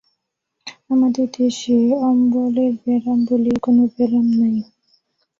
আমাদের 0.89 1.27
দেশে 1.37 1.77
অম্বলের 2.03 2.73
ব্যারাম 2.81 3.19
বলিয়া 3.27 3.57
কোন 3.65 3.77
ব্যারাম 3.93 4.27
নাই। 4.39 4.55